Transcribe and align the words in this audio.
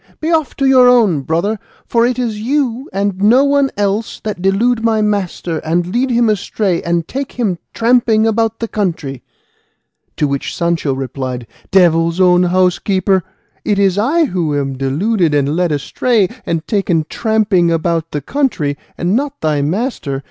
Be 0.19 0.31
off 0.31 0.55
to 0.55 0.65
your 0.65 0.87
own, 0.89 1.21
brother, 1.21 1.59
for 1.85 2.07
it 2.07 2.17
is 2.17 2.39
you, 2.41 2.89
and 2.91 3.21
no 3.21 3.43
one 3.43 3.69
else, 3.77 4.19
that 4.21 4.41
delude 4.41 4.83
my 4.83 4.99
master, 5.03 5.59
and 5.59 5.85
lead 5.93 6.09
him 6.09 6.27
astray, 6.27 6.81
and 6.81 7.07
take 7.07 7.33
him 7.33 7.59
tramping 7.75 8.25
about 8.25 8.57
the 8.57 8.67
country." 8.67 9.21
To 10.17 10.27
which 10.27 10.55
Sancho 10.55 10.95
replied, 10.95 11.45
"Devil's 11.69 12.19
own 12.19 12.41
housekeeper! 12.41 13.21
it 13.63 13.77
is 13.77 13.99
I 13.99 14.25
who 14.25 14.57
am 14.59 14.75
deluded, 14.75 15.35
and 15.35 15.55
led 15.55 15.71
astray, 15.71 16.27
and 16.47 16.65
taken 16.67 17.05
tramping 17.07 17.69
about 17.69 18.09
the 18.09 18.21
country, 18.21 18.77
and 18.97 19.15
not 19.15 19.39
thy 19.39 19.61
master! 19.61 20.19